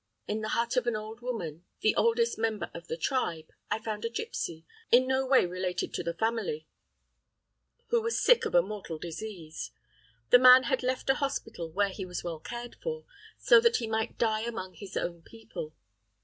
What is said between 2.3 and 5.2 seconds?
member of the tribe, I found a gipsy, in